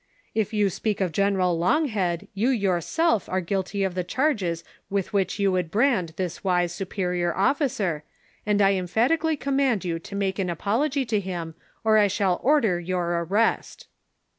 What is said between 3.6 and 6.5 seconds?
of the charges with which you would brand this